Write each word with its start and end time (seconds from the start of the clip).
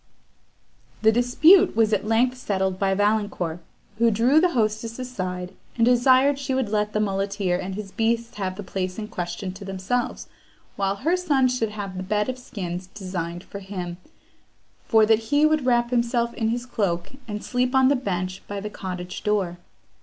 The 1.03 1.11
dispute 1.11 1.75
was 1.75 1.93
at 1.93 2.07
length 2.07 2.35
settled 2.35 2.79
by 2.79 2.95
Valancourt, 2.95 3.59
who 3.99 4.09
drew 4.09 4.39
the 4.41 4.53
hostess 4.53 4.97
aside, 4.97 5.53
and 5.77 5.85
desired 5.85 6.39
she 6.39 6.55
would 6.55 6.69
let 6.69 6.93
the 6.93 6.99
muleteer 6.99 7.55
and 7.59 7.75
his 7.75 7.91
beasts 7.91 8.37
have 8.37 8.55
the 8.55 8.63
place 8.63 8.97
in 8.97 9.09
question 9.09 9.53
to 9.53 9.63
themselves, 9.63 10.27
while 10.75 10.95
her 10.95 11.15
sons 11.15 11.55
should 11.55 11.69
have 11.69 11.97
the 11.97 12.01
bed 12.01 12.29
of 12.29 12.39
skins 12.39 12.87
designed 12.95 13.43
for 13.43 13.59
him, 13.59 13.97
for 14.87 15.05
that 15.05 15.19
he 15.29 15.45
would 15.45 15.67
wrap 15.67 15.91
himself 15.91 16.33
in 16.33 16.49
his 16.49 16.65
cloak, 16.65 17.11
and 17.27 17.43
sleep 17.43 17.75
on 17.75 17.89
the 17.89 17.95
bench 17.95 18.41
by 18.47 18.59
the 18.59 18.71
cottage 18.71 19.23
door. 19.23 19.59